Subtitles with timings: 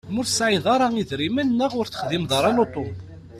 [0.13, 2.85] Ma ur tesɛiḍ ara idrimen neɣ ur texdimeḍ ara lutu.